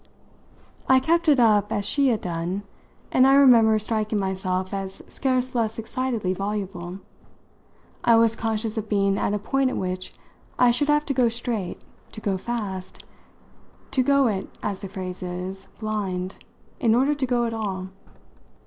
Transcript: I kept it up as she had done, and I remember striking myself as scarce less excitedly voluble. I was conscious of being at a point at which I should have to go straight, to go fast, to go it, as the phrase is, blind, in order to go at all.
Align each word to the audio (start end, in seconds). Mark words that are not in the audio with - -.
I 0.89 0.99
kept 0.99 1.29
it 1.29 1.39
up 1.39 1.71
as 1.71 1.85
she 1.85 2.07
had 2.07 2.21
done, 2.21 2.63
and 3.11 3.27
I 3.27 3.35
remember 3.35 3.77
striking 3.77 4.19
myself 4.19 4.73
as 4.73 5.03
scarce 5.07 5.53
less 5.53 5.77
excitedly 5.77 6.33
voluble. 6.33 7.01
I 8.03 8.15
was 8.15 8.35
conscious 8.35 8.79
of 8.79 8.89
being 8.89 9.19
at 9.19 9.35
a 9.35 9.37
point 9.37 9.69
at 9.69 9.77
which 9.77 10.11
I 10.57 10.71
should 10.71 10.87
have 10.87 11.05
to 11.05 11.13
go 11.13 11.29
straight, 11.29 11.83
to 12.13 12.19
go 12.19 12.35
fast, 12.35 13.03
to 13.91 14.01
go 14.01 14.25
it, 14.25 14.49
as 14.63 14.79
the 14.79 14.89
phrase 14.89 15.21
is, 15.21 15.67
blind, 15.79 16.37
in 16.79 16.95
order 16.95 17.13
to 17.13 17.25
go 17.27 17.45
at 17.45 17.53
all. 17.53 17.89